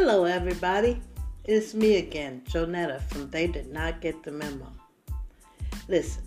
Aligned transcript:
Hello, 0.00 0.22
everybody. 0.22 1.02
It's 1.42 1.74
me 1.74 1.96
again, 1.96 2.42
Jonetta 2.48 3.02
from 3.02 3.28
They 3.30 3.48
Did 3.48 3.72
Not 3.72 4.00
Get 4.00 4.22
the 4.22 4.30
Memo. 4.30 4.70
Listen, 5.88 6.22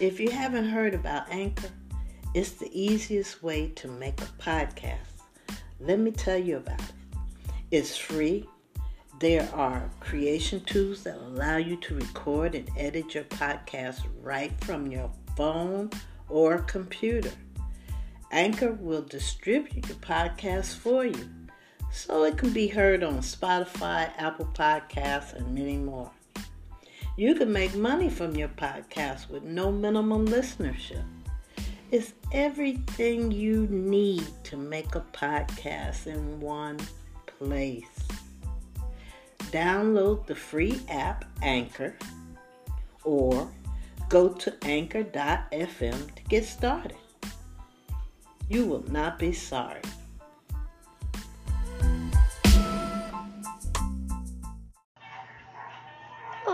if 0.00 0.18
you 0.18 0.28
haven't 0.28 0.68
heard 0.68 0.92
about 0.92 1.30
Anchor, 1.30 1.70
it's 2.34 2.50
the 2.50 2.68
easiest 2.72 3.40
way 3.40 3.68
to 3.76 3.86
make 3.86 4.20
a 4.20 4.42
podcast. 4.42 5.22
Let 5.78 6.00
me 6.00 6.10
tell 6.10 6.36
you 6.36 6.56
about 6.56 6.80
it. 6.80 6.92
It's 7.70 7.96
free. 7.96 8.48
There 9.20 9.48
are 9.54 9.88
creation 10.00 10.58
tools 10.64 11.04
that 11.04 11.16
allow 11.16 11.58
you 11.58 11.76
to 11.76 11.94
record 11.94 12.56
and 12.56 12.68
edit 12.76 13.14
your 13.14 13.24
podcast 13.24 14.00
right 14.20 14.52
from 14.64 14.88
your 14.88 15.12
phone 15.36 15.90
or 16.28 16.58
computer. 16.58 17.30
Anchor 18.32 18.72
will 18.72 19.02
distribute 19.02 19.86
your 19.86 19.98
podcast 19.98 20.74
for 20.74 21.04
you 21.04 21.28
so 21.92 22.24
it 22.24 22.38
can 22.38 22.52
be 22.52 22.66
heard 22.66 23.04
on 23.04 23.18
Spotify, 23.18 24.10
Apple 24.16 24.48
Podcasts, 24.54 25.34
and 25.34 25.54
many 25.54 25.76
more. 25.76 26.10
You 27.16 27.34
can 27.34 27.52
make 27.52 27.74
money 27.74 28.08
from 28.08 28.34
your 28.34 28.48
podcast 28.48 29.28
with 29.28 29.42
no 29.42 29.70
minimum 29.70 30.26
listenership. 30.26 31.04
It's 31.90 32.14
everything 32.32 33.30
you 33.30 33.66
need 33.68 34.24
to 34.44 34.56
make 34.56 34.94
a 34.94 35.04
podcast 35.12 36.06
in 36.06 36.40
one 36.40 36.78
place. 37.26 37.84
Download 39.50 40.24
the 40.26 40.34
free 40.34 40.80
app 40.88 41.26
Anchor 41.42 41.94
or 43.04 43.46
go 44.08 44.30
to 44.30 44.54
anchor.fm 44.62 46.14
to 46.14 46.22
get 46.30 46.46
started. 46.46 46.96
You 48.48 48.64
will 48.64 48.90
not 48.90 49.18
be 49.18 49.34
sorry. 49.34 49.82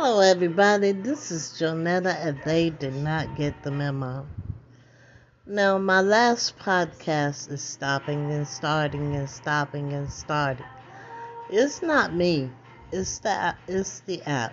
Hello, 0.00 0.20
everybody. 0.20 0.92
This 0.92 1.32
is 1.32 1.54
Jonetta, 1.58 2.14
and 2.24 2.40
they 2.42 2.70
did 2.70 2.94
not 2.94 3.34
get 3.34 3.64
the 3.64 3.72
memo. 3.72 4.28
Now, 5.44 5.76
my 5.78 6.00
last 6.00 6.56
podcast 6.56 7.50
is 7.50 7.62
stopping 7.64 8.30
and 8.32 8.46
starting 8.46 9.16
and 9.16 9.28
stopping 9.28 9.92
and 9.92 10.08
starting. 10.08 10.66
It's 11.48 11.82
not 11.82 12.14
me. 12.14 12.52
It's 12.92 13.18
the 13.18 13.56
it's 13.66 13.98
the 13.98 14.22
app. 14.22 14.52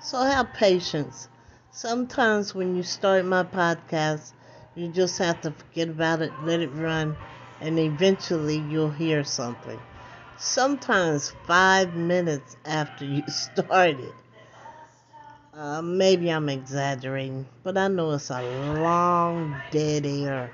So 0.00 0.22
have 0.22 0.52
patience. 0.52 1.28
Sometimes 1.70 2.54
when 2.54 2.76
you 2.76 2.82
start 2.82 3.24
my 3.24 3.42
podcast, 3.42 4.34
you 4.74 4.88
just 4.88 5.16
have 5.16 5.40
to 5.40 5.50
forget 5.50 5.88
about 5.88 6.20
it, 6.20 6.34
let 6.44 6.60
it 6.60 6.74
run, 6.74 7.16
and 7.58 7.78
eventually 7.78 8.58
you'll 8.58 8.90
hear 8.90 9.24
something. 9.24 9.80
Sometimes 10.36 11.30
five 11.46 11.94
minutes 11.94 12.58
after 12.66 13.04
you 13.16 13.22
started. 13.28 14.12
Uh, 15.56 15.80
maybe 15.80 16.28
I'm 16.28 16.50
exaggerating, 16.50 17.46
but 17.62 17.78
I 17.78 17.88
know 17.88 18.10
it's 18.10 18.28
a 18.28 18.42
long 18.42 19.62
dead 19.70 20.04
air. 20.04 20.50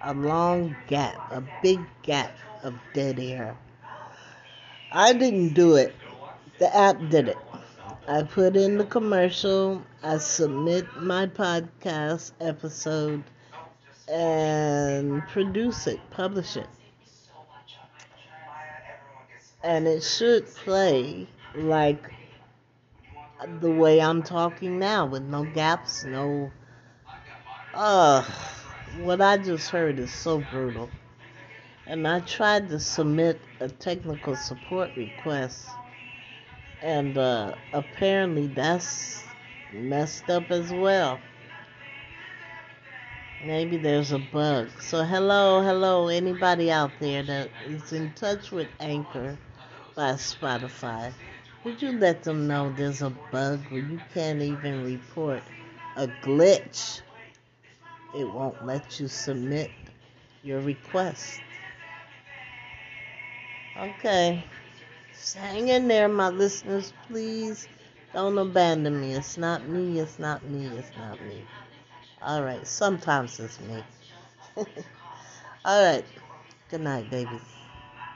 A 0.00 0.12
long 0.12 0.74
gap, 0.88 1.20
a 1.30 1.40
big 1.62 1.86
gap 2.02 2.36
of 2.64 2.74
dead 2.92 3.20
air. 3.20 3.56
I 4.90 5.12
didn't 5.12 5.54
do 5.54 5.76
it. 5.76 5.94
The 6.58 6.76
app 6.76 7.08
did 7.08 7.28
it. 7.28 7.38
I 8.08 8.24
put 8.24 8.56
in 8.56 8.78
the 8.78 8.84
commercial, 8.84 9.80
I 10.02 10.18
submit 10.18 11.00
my 11.00 11.28
podcast 11.28 12.32
episode, 12.40 13.22
and 14.08 15.24
produce 15.28 15.86
it, 15.86 16.00
publish 16.10 16.56
it. 16.56 16.68
And 19.62 19.86
it 19.86 20.02
should 20.02 20.52
play 20.52 21.28
like 21.54 22.10
the 23.60 23.70
way 23.70 24.00
I'm 24.00 24.22
talking 24.22 24.78
now 24.78 25.06
with 25.06 25.22
no 25.22 25.44
gaps, 25.44 26.04
no. 26.04 26.50
Uh, 27.72 28.22
what 28.98 29.20
I 29.20 29.36
just 29.38 29.70
heard 29.70 29.98
is 29.98 30.12
so 30.12 30.38
brutal. 30.38 30.90
And 31.86 32.06
I 32.08 32.20
tried 32.20 32.68
to 32.70 32.80
submit 32.80 33.40
a 33.60 33.68
technical 33.68 34.36
support 34.36 34.90
request, 34.96 35.68
and 36.82 37.18
uh, 37.18 37.54
apparently 37.72 38.46
that's 38.46 39.22
messed 39.72 40.30
up 40.30 40.50
as 40.50 40.72
well. 40.72 41.20
Maybe 43.44 43.76
there's 43.76 44.12
a 44.12 44.18
bug. 44.18 44.70
So, 44.80 45.04
hello, 45.04 45.60
hello, 45.60 46.08
anybody 46.08 46.70
out 46.70 46.98
there 47.00 47.22
that 47.22 47.50
is 47.66 47.92
in 47.92 48.12
touch 48.12 48.50
with 48.50 48.68
Anchor 48.80 49.36
by 49.94 50.12
Spotify. 50.12 51.12
Would 51.64 51.80
you 51.80 51.92
let 51.92 52.22
them 52.22 52.46
know 52.46 52.68
there's 52.68 53.00
a 53.00 53.08
bug 53.08 53.58
where 53.70 53.80
you 53.80 53.98
can't 54.12 54.42
even 54.42 54.84
report 54.84 55.42
a 55.96 56.06
glitch? 56.06 57.00
It 58.12 58.28
won't 58.28 58.66
let 58.66 59.00
you 59.00 59.08
submit 59.08 59.70
your 60.42 60.60
request. 60.60 61.40
Okay. 63.78 64.44
Just 65.14 65.36
hang 65.36 65.68
in 65.68 65.88
there, 65.88 66.06
my 66.06 66.28
listeners. 66.28 66.92
Please 67.08 67.66
don't 68.12 68.36
abandon 68.36 69.00
me. 69.00 69.14
It's 69.14 69.38
not 69.38 69.66
me. 69.66 69.98
It's 70.00 70.18
not 70.18 70.44
me. 70.44 70.66
It's 70.66 70.92
not 70.98 71.18
me. 71.24 71.42
All 72.20 72.42
right. 72.42 72.66
Sometimes 72.66 73.40
it's 73.40 73.58
me. 73.60 73.82
All 75.64 75.82
right. 75.82 76.04
Good 76.70 76.82
night, 76.82 77.10
babies. 77.10 77.40